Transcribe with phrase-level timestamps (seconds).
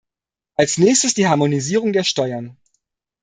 [0.57, 2.57] Als nächstes die Harmonisierung der Steuern.